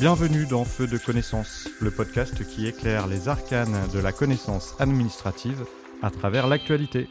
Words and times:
Bienvenue 0.00 0.46
dans 0.46 0.64
Feu 0.64 0.86
de 0.86 0.96
connaissance, 0.96 1.68
le 1.78 1.90
podcast 1.90 2.42
qui 2.48 2.66
éclaire 2.66 3.06
les 3.06 3.28
arcanes 3.28 3.86
de 3.92 3.98
la 3.98 4.12
connaissance 4.12 4.74
administrative 4.80 5.66
à 6.00 6.10
travers 6.10 6.46
l'actualité. 6.46 7.06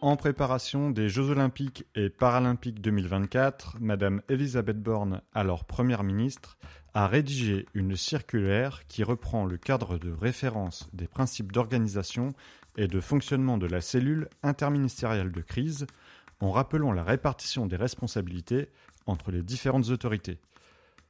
En 0.00 0.14
préparation 0.14 0.90
des 0.90 1.08
Jeux 1.08 1.30
olympiques 1.30 1.84
et 1.96 2.10
paralympiques 2.10 2.80
2024, 2.80 3.78
Madame 3.80 4.22
Elisabeth 4.28 4.80
Borne, 4.80 5.20
alors 5.34 5.64
Première 5.64 6.04
ministre, 6.04 6.58
a 6.94 7.08
rédigé 7.08 7.66
une 7.74 7.96
circulaire 7.96 8.86
qui 8.86 9.02
reprend 9.02 9.44
le 9.44 9.56
cadre 9.56 9.98
de 9.98 10.12
référence 10.12 10.88
des 10.92 11.08
principes 11.08 11.50
d'organisation 11.50 12.34
et 12.76 12.86
de 12.86 13.00
fonctionnement 13.00 13.58
de 13.58 13.66
la 13.66 13.80
cellule 13.80 14.28
interministérielle 14.44 15.32
de 15.32 15.40
crise 15.40 15.88
en 16.38 16.52
rappelant 16.52 16.92
la 16.92 17.02
répartition 17.02 17.66
des 17.66 17.74
responsabilités 17.74 18.68
entre 19.06 19.32
les 19.32 19.42
différentes 19.42 19.88
autorités. 19.88 20.38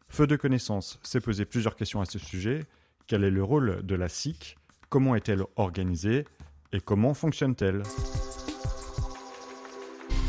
Feu 0.08 0.26
de 0.26 0.36
connaissance 0.36 0.98
s'est 1.02 1.20
posé 1.20 1.44
plusieurs 1.44 1.76
questions 1.76 2.00
à 2.00 2.04
ce 2.04 2.18
sujet. 2.18 2.64
Quel 3.06 3.24
est 3.24 3.30
le 3.30 3.44
rôle 3.44 3.84
de 3.84 3.94
la 3.94 4.08
SIC 4.08 4.56
Comment 4.88 5.14
est-elle 5.14 5.42
organisée? 5.56 6.24
Et 6.72 6.80
comment 6.80 7.14
fonctionne-t-elle? 7.14 7.82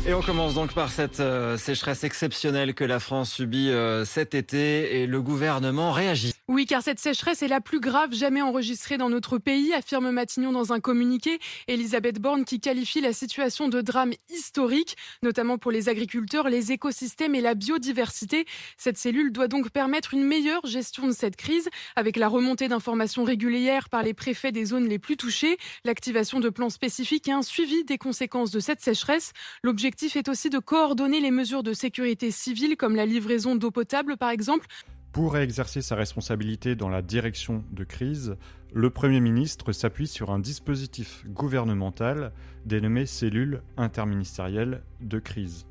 Et 0.06 0.14
on 0.14 0.22
commence 0.22 0.54
donc 0.54 0.72
par 0.72 0.90
cette 0.90 1.20
euh, 1.20 1.58
sécheresse 1.58 2.04
exceptionnelle 2.04 2.74
que 2.74 2.84
la 2.84 3.00
France 3.00 3.32
subit 3.32 3.70
euh, 3.70 4.06
cet 4.06 4.34
été 4.34 5.02
et 5.02 5.06
le 5.06 5.20
gouvernement 5.20 5.92
réagit. 5.92 6.34
Oui, 6.52 6.66
car 6.66 6.82
cette 6.82 6.98
sécheresse 6.98 7.42
est 7.42 7.48
la 7.48 7.60
plus 7.60 7.78
grave 7.78 8.12
jamais 8.12 8.42
enregistrée 8.42 8.98
dans 8.98 9.08
notre 9.08 9.38
pays, 9.38 9.72
affirme 9.72 10.10
Matignon 10.10 10.50
dans 10.50 10.72
un 10.72 10.80
communiqué. 10.80 11.38
Elisabeth 11.68 12.18
Borne 12.18 12.44
qui 12.44 12.58
qualifie 12.58 13.00
la 13.00 13.12
situation 13.12 13.68
de 13.68 13.80
drame 13.80 14.14
historique, 14.28 14.96
notamment 15.22 15.58
pour 15.58 15.70
les 15.70 15.88
agriculteurs, 15.88 16.48
les 16.48 16.72
écosystèmes 16.72 17.36
et 17.36 17.40
la 17.40 17.54
biodiversité. 17.54 18.46
Cette 18.78 18.98
cellule 18.98 19.30
doit 19.30 19.46
donc 19.46 19.70
permettre 19.70 20.12
une 20.12 20.24
meilleure 20.24 20.66
gestion 20.66 21.06
de 21.06 21.12
cette 21.12 21.36
crise, 21.36 21.68
avec 21.94 22.16
la 22.16 22.26
remontée 22.26 22.66
d'informations 22.66 23.22
régulières 23.22 23.88
par 23.88 24.02
les 24.02 24.12
préfets 24.12 24.50
des 24.50 24.64
zones 24.64 24.88
les 24.88 24.98
plus 24.98 25.16
touchées, 25.16 25.56
l'activation 25.84 26.40
de 26.40 26.48
plans 26.48 26.68
spécifiques 26.68 27.28
et 27.28 27.32
un 27.32 27.42
suivi 27.42 27.84
des 27.84 27.96
conséquences 27.96 28.50
de 28.50 28.58
cette 28.58 28.80
sécheresse. 28.80 29.34
L'objectif 29.62 30.16
est 30.16 30.28
aussi 30.28 30.50
de 30.50 30.58
coordonner 30.58 31.20
les 31.20 31.30
mesures 31.30 31.62
de 31.62 31.74
sécurité 31.74 32.32
civile, 32.32 32.76
comme 32.76 32.96
la 32.96 33.06
livraison 33.06 33.54
d'eau 33.54 33.70
potable 33.70 34.16
par 34.16 34.30
exemple, 34.30 34.66
pour 35.12 35.36
exercer 35.36 35.82
sa 35.82 35.96
responsabilité 35.96 36.76
dans 36.76 36.88
la 36.88 37.02
direction 37.02 37.64
de 37.72 37.82
crise, 37.82 38.36
le 38.72 38.90
Premier 38.90 39.20
ministre 39.20 39.72
s'appuie 39.72 40.06
sur 40.06 40.30
un 40.30 40.38
dispositif 40.38 41.24
gouvernemental 41.26 42.32
dénommé 42.64 43.06
Cellule 43.06 43.62
interministérielle 43.76 44.82
de 45.00 45.18
crise. 45.18 45.66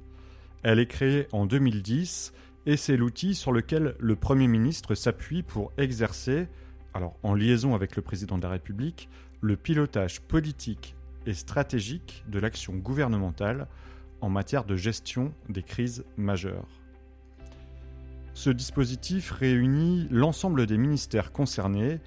Elle 0.64 0.80
est 0.80 0.88
créée 0.88 1.28
en 1.32 1.46
2010 1.46 2.34
et 2.66 2.76
c'est 2.76 2.98
l'outil 2.98 3.34
sur 3.34 3.54
lequel 3.54 3.96
le 3.98 4.16
Premier 4.18 4.48
ministre 4.48 4.94
s'appuie 4.94 5.44
pour 5.44 5.72
exercer, 5.78 6.50
alors 6.94 7.16
en 7.24 7.34
liaison 7.34 7.76
avec 7.76 7.96
le 7.96 8.02
Président 8.02 8.38
de 8.38 8.44
la 8.44 8.50
République, 8.50 9.08
le 9.40 9.56
pilotage 9.56 10.20
politique 10.20 10.96
et 11.26 11.34
stratégique 11.34 12.26
de 12.28 12.40
l'action 12.40 12.74
gouvernementale 12.76 13.68
en 14.20 14.30
matière 14.30 14.66
de 14.66 14.76
gestion 14.76 15.34
des 15.48 15.64
crises 15.64 16.04
majeures. 16.18 16.68
Ce 18.40 18.50
dispositif 18.50 19.32
réunit 19.32 20.08
l'ensemble 20.10 20.66
des 20.66 20.78
ministères 20.78 21.34
concernés 21.34 22.00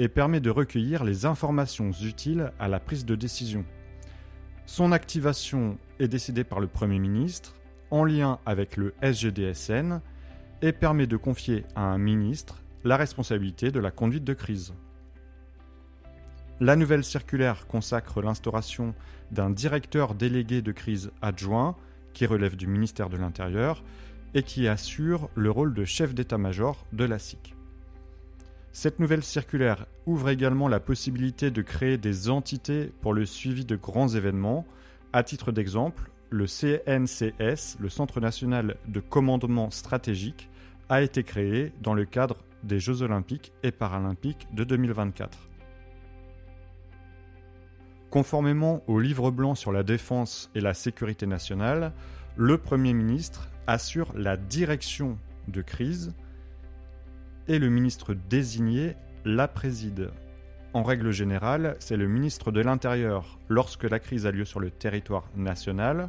et 0.00 0.08
permet 0.08 0.40
de 0.40 0.50
recueillir 0.50 1.04
les 1.04 1.26
informations 1.26 1.92
utiles 1.92 2.50
à 2.58 2.66
la 2.66 2.80
prise 2.80 3.04
de 3.04 3.14
décision. 3.14 3.64
Son 4.66 4.90
activation 4.90 5.78
est 6.00 6.08
décidée 6.08 6.42
par 6.42 6.58
le 6.58 6.66
Premier 6.66 6.98
ministre 6.98 7.54
en 7.92 8.02
lien 8.02 8.40
avec 8.46 8.76
le 8.76 8.94
SGDSN 9.00 10.00
et 10.60 10.72
permet 10.72 11.06
de 11.06 11.16
confier 11.16 11.64
à 11.76 11.82
un 11.82 11.98
ministre 11.98 12.64
la 12.82 12.96
responsabilité 12.96 13.70
de 13.70 13.78
la 13.78 13.92
conduite 13.92 14.24
de 14.24 14.34
crise. 14.34 14.74
La 16.58 16.74
nouvelle 16.74 17.04
circulaire 17.04 17.68
consacre 17.68 18.22
l'instauration 18.22 18.92
d'un 19.30 19.50
directeur 19.50 20.16
délégué 20.16 20.62
de 20.62 20.72
crise 20.72 21.12
adjoint 21.22 21.76
qui 22.12 22.26
relève 22.26 22.56
du 22.56 22.66
ministère 22.66 23.08
de 23.08 23.18
l'Intérieur 23.18 23.84
et 24.34 24.42
qui 24.42 24.68
assure 24.68 25.28
le 25.34 25.50
rôle 25.50 25.74
de 25.74 25.84
chef 25.84 26.14
d'état-major 26.14 26.86
de 26.92 27.04
la 27.04 27.18
SIC. 27.18 27.54
Cette 28.72 29.00
nouvelle 29.00 29.22
circulaire 29.22 29.86
ouvre 30.04 30.28
également 30.28 30.68
la 30.68 30.80
possibilité 30.80 31.50
de 31.50 31.62
créer 31.62 31.96
des 31.96 32.28
entités 32.28 32.92
pour 33.00 33.14
le 33.14 33.24
suivi 33.24 33.64
de 33.64 33.74
grands 33.74 34.08
événements. 34.08 34.66
À 35.14 35.22
titre 35.22 35.50
d'exemple, 35.50 36.10
le 36.28 36.46
CNCS, 36.46 37.78
le 37.80 37.88
Centre 37.88 38.20
national 38.20 38.76
de 38.86 39.00
commandement 39.00 39.70
stratégique, 39.70 40.50
a 40.90 41.00
été 41.00 41.22
créé 41.22 41.72
dans 41.80 41.94
le 41.94 42.04
cadre 42.04 42.36
des 42.64 42.78
Jeux 42.78 43.02
olympiques 43.02 43.52
et 43.62 43.72
paralympiques 43.72 44.46
de 44.52 44.64
2024. 44.64 45.48
Conformément 48.10 48.82
au 48.86 49.00
livre 49.00 49.30
blanc 49.30 49.54
sur 49.54 49.72
la 49.72 49.82
défense 49.82 50.50
et 50.54 50.60
la 50.60 50.74
sécurité 50.74 51.26
nationale, 51.26 51.92
le 52.36 52.58
Premier 52.58 52.92
ministre 52.92 53.48
assure 53.66 54.12
la 54.14 54.36
direction 54.36 55.18
de 55.48 55.62
crise 55.62 56.14
et 57.48 57.58
le 57.58 57.68
ministre 57.68 58.14
désigné 58.14 58.96
la 59.24 59.48
préside. 59.48 60.10
En 60.72 60.82
règle 60.82 61.10
générale, 61.10 61.76
c'est 61.78 61.96
le 61.96 62.06
ministre 62.06 62.52
de 62.52 62.60
l'Intérieur 62.60 63.38
lorsque 63.48 63.84
la 63.84 63.98
crise 63.98 64.26
a 64.26 64.30
lieu 64.30 64.44
sur 64.44 64.60
le 64.60 64.70
territoire 64.70 65.30
national, 65.36 66.08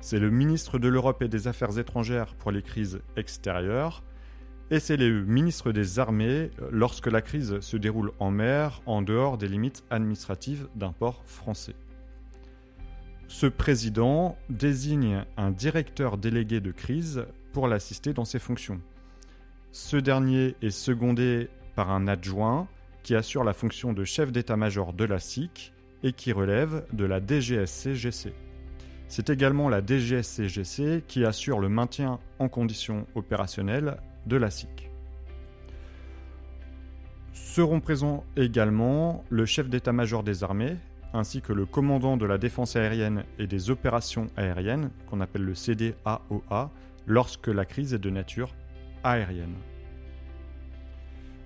c'est 0.00 0.20
le 0.20 0.30
ministre 0.30 0.78
de 0.78 0.88
l'Europe 0.88 1.22
et 1.22 1.28
des 1.28 1.48
Affaires 1.48 1.78
étrangères 1.78 2.34
pour 2.36 2.52
les 2.52 2.62
crises 2.62 3.00
extérieures, 3.16 4.04
et 4.70 4.80
c'est 4.80 4.96
le 4.96 5.24
ministre 5.24 5.72
des 5.72 5.98
Armées 5.98 6.50
lorsque 6.70 7.06
la 7.06 7.22
crise 7.22 7.58
se 7.60 7.76
déroule 7.76 8.12
en 8.18 8.30
mer, 8.30 8.82
en 8.86 9.02
dehors 9.02 9.38
des 9.38 9.48
limites 9.48 9.82
administratives 9.90 10.68
d'un 10.76 10.92
port 10.92 11.24
français. 11.26 11.74
Ce 13.28 13.46
président 13.46 14.38
désigne 14.48 15.24
un 15.36 15.50
directeur 15.50 16.16
délégué 16.16 16.60
de 16.60 16.72
crise 16.72 17.26
pour 17.52 17.68
l'assister 17.68 18.14
dans 18.14 18.24
ses 18.24 18.38
fonctions. 18.38 18.80
Ce 19.70 19.98
dernier 19.98 20.56
est 20.62 20.70
secondé 20.70 21.50
par 21.76 21.90
un 21.90 22.08
adjoint 22.08 22.66
qui 23.02 23.14
assure 23.14 23.44
la 23.44 23.52
fonction 23.52 23.92
de 23.92 24.02
chef 24.02 24.32
d'état-major 24.32 24.94
de 24.94 25.04
la 25.04 25.18
SIC 25.18 25.74
et 26.02 26.12
qui 26.12 26.32
relève 26.32 26.86
de 26.94 27.04
la 27.04 27.20
DGSCGC. 27.20 28.32
C'est 29.08 29.28
également 29.28 29.68
la 29.68 29.82
DGSCGC 29.84 31.04
qui 31.06 31.26
assure 31.26 31.60
le 31.60 31.68
maintien 31.68 32.20
en 32.38 32.48
condition 32.48 33.06
opérationnelle 33.14 33.98
de 34.26 34.36
la 34.36 34.50
SIC. 34.50 34.90
Seront 37.34 37.80
présents 37.80 38.24
également 38.36 39.22
le 39.28 39.44
chef 39.44 39.68
d'état-major 39.68 40.22
des 40.22 40.44
armées, 40.44 40.76
ainsi 41.12 41.40
que 41.40 41.52
le 41.52 41.66
commandant 41.66 42.16
de 42.16 42.26
la 42.26 42.38
défense 42.38 42.76
aérienne 42.76 43.24
et 43.38 43.46
des 43.46 43.70
opérations 43.70 44.28
aériennes, 44.36 44.90
qu'on 45.08 45.20
appelle 45.20 45.44
le 45.44 45.54
CDAOA, 45.54 46.70
lorsque 47.06 47.48
la 47.48 47.64
crise 47.64 47.94
est 47.94 47.98
de 47.98 48.10
nature 48.10 48.54
aérienne. 49.02 49.56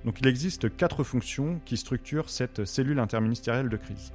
Donc 0.04 0.20
il 0.20 0.26
existe 0.26 0.74
quatre 0.76 1.04
fonctions 1.04 1.60
qui 1.64 1.76
structurent 1.76 2.28
cette 2.28 2.64
cellule 2.64 2.98
interministérielle 2.98 3.68
de 3.68 3.76
crise. 3.76 4.12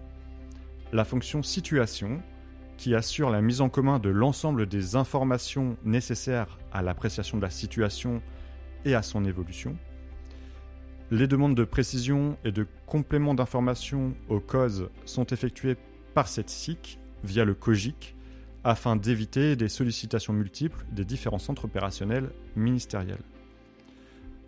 La 0.91 1.06
fonction 1.06 1.44
situation, 1.44 2.22
qui 2.78 2.94
assure 2.94 3.29
la 3.29 3.41
mise 3.41 3.62
en 3.62 3.69
commun 3.69 4.00
de 4.00 4.09
l'ensemble 4.09 4.68
des 4.68 4.96
informations 4.96 5.78
nécessaires 5.84 6.59
à 6.72 6.81
l'appréciation 6.81 7.38
de 7.38 7.41
la 7.41 7.50
situation 7.50 8.22
et 8.85 8.94
à 8.94 9.02
son 9.02 9.25
évolution. 9.25 9.75
Les 11.09 11.28
demandes 11.28 11.56
de 11.56 11.63
précision 11.63 12.38
et 12.44 12.51
de 12.51 12.68
complément 12.85 13.34
d'information 13.34 14.13
aux 14.28 14.41
causes 14.41 14.90
sont 15.06 15.25
effectuées 15.28 15.78
par 16.13 16.28
cette 16.28 16.50
SIC 16.50 17.00
via 17.23 17.45
le 17.45 17.53
COGIC 17.53 18.13
afin 18.66 18.97
d'éviter 18.97 19.56
des 19.56 19.69
sollicitations 19.69 20.34
multiples 20.34 20.85
des 20.91 21.06
différents 21.06 21.40
centres 21.40 21.63
opérationnels 21.63 22.31
ministériels. 22.57 23.23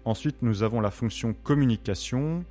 Ensuite, 0.04 0.42
nous 0.42 0.62
avons 0.62 0.82
la 0.82 0.92
fonction 0.92 1.34
communication. 1.34 2.44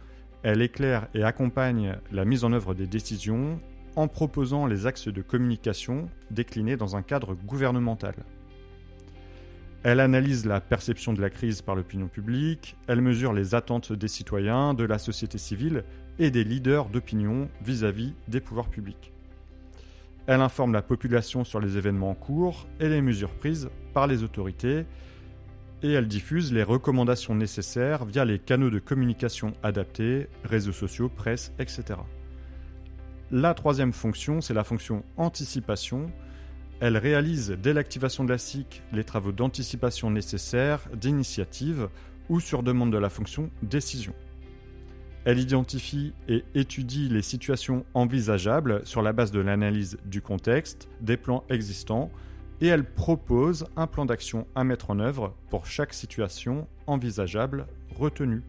Elle 0.43 0.63
éclaire 0.63 1.09
et 1.13 1.23
accompagne 1.23 1.99
la 2.11 2.25
mise 2.25 2.45
en 2.45 2.53
œuvre 2.55 2.73
des 2.73 2.87
décisions 2.87 3.61
en 3.95 4.09
proposant 4.09 4.65
les 4.65 4.87
axes 4.87 5.09
de 5.09 5.21
communication 5.21 6.09
déclinés 6.31 6.79
dans 6.79 6.97
un 6.97 7.03
cadre 7.03 7.35
gouvernemental. 7.35 8.15
Elle 9.85 10.01
analyse 10.01 10.45
la 10.45 10.61
perception 10.61 11.13
de 11.13 11.21
la 11.21 11.31
crise 11.31 11.63
par 11.63 11.77
l'opinion 11.77 12.09
publique, 12.09 12.77
elle 12.89 13.01
mesure 13.01 13.33
les 13.33 13.55
attentes 13.55 13.93
des 13.93 14.09
citoyens, 14.09 14.75
de 14.75 14.85
la 14.85 14.99
société 14.99 15.39
civile 15.39 15.85
et 16.19 16.31
des 16.33 16.43
leaders 16.43 16.89
d'opinion 16.89 17.49
vis-à-vis 17.63 18.15
des 18.27 18.41
pouvoirs 18.41 18.69
publics. 18.69 19.13
Elle 20.27 20.41
informe 20.41 20.73
la 20.73 20.83
population 20.83 21.45
sur 21.45 21.61
les 21.61 21.77
événements 21.77 22.11
en 22.11 22.15
cours 22.15 22.67
et 22.81 22.89
les 22.89 23.01
mesures 23.01 23.33
prises 23.33 23.71
par 23.95 24.07
les 24.09 24.25
autorités, 24.25 24.85
et 25.83 25.93
elle 25.93 26.09
diffuse 26.09 26.53
les 26.53 26.65
recommandations 26.65 27.37
nécessaires 27.37 28.05
via 28.05 28.25
les 28.25 28.41
canaux 28.41 28.71
de 28.71 28.81
communication 28.81 29.53
adaptés, 29.63 30.29
réseaux 30.43 30.73
sociaux, 30.73 31.09
presse, 31.09 31.53
etc. 31.61 32.01
La 33.31 33.55
troisième 33.55 33.93
fonction, 33.93 34.41
c'est 34.41 34.55
la 34.55 34.65
fonction 34.65 35.05
anticipation, 35.17 36.11
elle 36.81 36.97
réalise 36.97 37.57
dès 37.61 37.73
l'activation 37.73 38.25
de 38.25 38.31
la 38.31 38.39
SIC 38.39 38.83
les 38.93 39.05
travaux 39.05 39.33
d'anticipation 39.33 40.11
nécessaires, 40.11 40.89
d'initiative, 40.95 41.89
ou 42.29 42.41
sur 42.41 42.63
demande 42.63 42.93
de 42.93 42.99
la 42.99 43.09
fonction 43.09 43.51
décision. 43.63 44.15
Elle 45.25 45.41
identifie 45.41 46.13
et 46.29 46.45
étudie 46.55 47.09
les 47.09 47.23
situations 47.23 47.85
envisageables 47.95 48.83
sur 48.85 49.03
la 49.03 49.13
base 49.13 49.33
de 49.33 49.41
l'analyse 49.41 49.99
du 50.05 50.23
contexte, 50.23 50.89
des 51.01 51.17
plans 51.17 51.45
existants, 51.51 52.11
et 52.61 52.67
elle 52.67 52.85
propose 52.85 53.67
un 53.77 53.87
plan 53.87 54.05
d'action 54.05 54.47
à 54.55 54.65
mettre 54.65 54.91
en 54.91 55.01
œuvre 55.01 55.35
pour 55.51 55.67
chaque 55.67 55.95
situation 55.95 56.67
envisageable 56.87 57.67
retenue. 57.95 58.43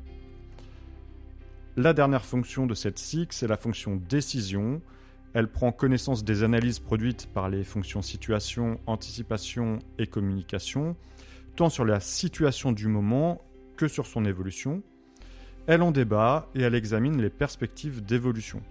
La 1.78 1.94
dernière 1.94 2.26
fonction 2.26 2.66
de 2.66 2.74
cette 2.74 3.00
SIC, 3.00 3.34
c'est 3.34 3.48
la 3.48 3.58
fonction 3.58 3.96
décision. 4.10 4.82
Elle 5.34 5.48
prend 5.48 5.72
connaissance 5.72 6.24
des 6.24 6.44
analyses 6.44 6.80
produites 6.80 7.28
par 7.28 7.50
les 7.50 7.64
fonctions 7.64 8.02
situation, 8.02 8.80
anticipation 8.88 9.80
et 10.00 10.08
communication, 10.08 10.96
tant 11.56 11.70
sur 11.70 11.86
la 11.86 12.00
situation 12.00 12.72
du 12.72 12.88
moment 12.88 13.42
que 13.78 13.88
sur 13.88 14.08
son 14.08 14.26
évolution. 14.26 14.82
Elle 15.68 15.84
en 15.84 15.92
débat 15.92 16.50
et 16.56 16.62
elle 16.62 16.74
examine 16.74 17.22
les 17.22 17.30
perspectives 17.30 18.04
d'évolution. 18.04 18.62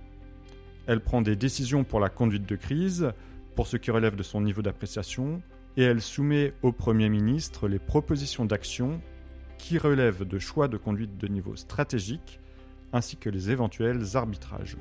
Elle 0.88 1.00
prend 1.00 1.22
des 1.22 1.36
décisions 1.36 1.84
pour 1.84 2.00
la 2.00 2.08
conduite 2.08 2.48
de 2.48 2.56
crise, 2.56 3.12
pour 3.54 3.66
ce 3.66 3.76
qui 3.76 3.90
relève 3.90 4.16
de 4.16 4.22
son 4.22 4.40
niveau 4.40 4.62
d'appréciation, 4.62 5.42
et 5.76 5.82
elle 5.82 6.00
soumet 6.00 6.54
au 6.62 6.72
Premier 6.72 7.08
ministre 7.08 7.68
les 7.68 7.78
propositions 7.78 8.46
d'action 8.46 9.00
qui 9.58 9.78
relèvent 9.78 10.24
de 10.24 10.38
choix 10.38 10.66
de 10.66 10.76
conduite 10.76 11.18
de 11.18 11.28
niveau 11.28 11.54
stratégique, 11.54 12.40
ainsi 12.92 13.16
que 13.16 13.30
les 13.30 13.50
éventuels 13.50 14.16
arbitrages. 14.16 14.76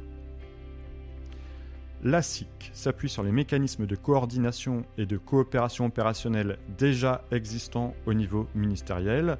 La 2.04 2.22
SIC 2.22 2.70
s'appuie 2.74 3.10
sur 3.10 3.24
les 3.24 3.32
mécanismes 3.32 3.88
de 3.88 3.96
coordination 3.96 4.86
et 5.00 5.08
de 5.08 5.18
coopération 5.18 5.86
opérationnelle 5.86 6.60
déjà 6.78 7.24
existants 7.32 7.96
au 8.06 8.14
niveau 8.14 8.48
ministériel, 8.54 9.38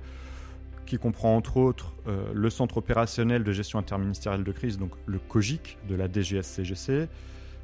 qui 0.88 0.98
comprend 0.98 1.36
entre 1.36 1.58
autres 1.58 1.94
euh, 2.08 2.32
le 2.34 2.50
Centre 2.50 2.78
opérationnel 2.78 3.44
de 3.44 3.52
gestion 3.52 3.78
interministérielle 3.78 4.44
de 4.44 4.52
crise, 4.52 4.80
donc 4.80 4.92
le 5.06 5.20
COGIC 5.20 5.78
de 5.88 5.96
la 5.96 6.08
DGS-CGC, 6.08 7.08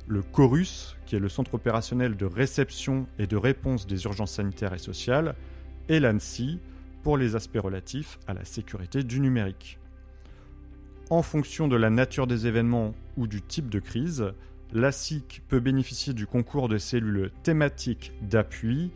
le 0.07 0.21
CORUS, 0.21 0.95
qui 1.05 1.15
est 1.15 1.19
le 1.19 1.29
Centre 1.29 1.55
opérationnel 1.55 2.15
de 2.15 2.25
réception 2.25 3.07
et 3.17 3.25
de 3.25 3.37
réponse 3.37 3.87
des 3.87 4.03
urgences 4.03 4.33
sanitaires 4.33 4.73
et 4.73 4.79
sociales, 4.79 5.35
et 5.89 5.99
l'ANSI 5.99 6.59
pour 7.01 7.17
les 7.17 7.35
aspects 7.35 7.59
relatifs 7.59 8.19
à 8.27 8.33
la 8.33 8.45
sécurité 8.45 9.03
du 9.03 9.19
numérique. 9.19 9.79
En 11.09 11.21
fonction 11.21 11.67
de 11.67 11.75
la 11.75 11.89
nature 11.89 12.27
des 12.27 12.47
événements 12.47 12.93
ou 13.17 13.27
du 13.27 13.41
type 13.41 13.69
de 13.69 13.79
crise, 13.79 14.33
la 14.73 14.91
SIC 14.91 15.43
peut 15.47 15.59
bénéficier 15.59 16.13
du 16.13 16.25
concours 16.25 16.67
de 16.67 16.79
cellules 16.79 17.31
thématiques 17.43 18.11
d'appui 18.21 18.91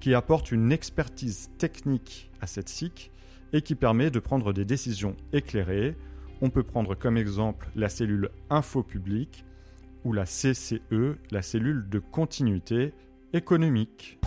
qui 0.00 0.14
apportent 0.14 0.50
une 0.50 0.72
expertise 0.72 1.50
technique 1.56 2.30
à 2.40 2.46
cette 2.46 2.68
SIC 2.68 3.12
et 3.52 3.62
qui 3.62 3.76
permet 3.76 4.10
de 4.10 4.18
prendre 4.18 4.52
des 4.52 4.64
décisions 4.64 5.16
éclairées. 5.32 5.96
On 6.40 6.50
peut 6.50 6.62
prendre 6.62 6.96
comme 6.96 7.16
exemple 7.16 7.70
la 7.76 7.88
cellule 7.88 8.30
Info 8.48 8.82
Public 8.82 9.44
ou 10.04 10.12
la 10.12 10.24
CCE, 10.24 11.16
la 11.30 11.42
cellule 11.42 11.88
de 11.88 12.00
continuité 12.00 12.92
économique. 13.32 14.18